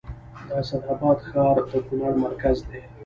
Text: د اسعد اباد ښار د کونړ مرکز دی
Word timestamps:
د 0.47 0.47
اسعد 0.61 0.83
اباد 0.93 1.17
ښار 1.29 1.57
د 1.69 1.71
کونړ 1.85 2.13
مرکز 2.25 2.57
دی 2.69 2.79